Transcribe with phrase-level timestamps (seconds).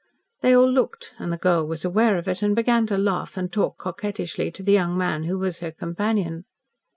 [0.41, 3.51] They all looked, and the girl was aware of it, and began to laugh and
[3.53, 6.45] talk coquettishly to the young man who was her companion.